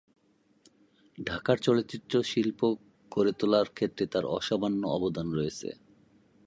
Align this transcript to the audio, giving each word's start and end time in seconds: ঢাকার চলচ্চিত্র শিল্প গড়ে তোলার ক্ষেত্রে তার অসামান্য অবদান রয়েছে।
ঢাকার 1.17 1.57
চলচ্চিত্র 1.57 2.13
শিল্প 2.23 2.59
গড়ে 3.11 3.31
তোলার 3.31 3.67
ক্ষেত্রে 3.73 4.05
তার 4.05 4.25
অসামান্য 4.27 4.81
অবদান 4.87 5.27
রয়েছে। 5.31 5.69